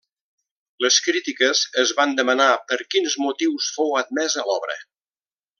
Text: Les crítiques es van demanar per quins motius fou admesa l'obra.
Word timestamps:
Les 0.85 0.95
crítiques 1.07 1.61
es 1.83 1.93
van 1.99 2.17
demanar 2.21 2.49
per 2.71 2.81
quins 2.95 3.19
motius 3.27 3.71
fou 3.79 3.97
admesa 4.05 4.51
l'obra. 4.53 4.83